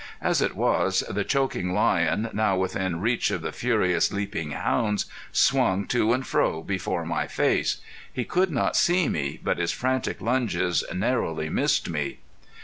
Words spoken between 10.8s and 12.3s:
narrowly missed me.